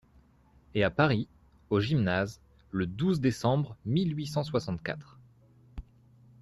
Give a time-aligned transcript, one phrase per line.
[0.73, 1.27] Et à Paris,
[1.69, 5.19] au Gymnase, le douze décembre mille huit cent soixante-quatre.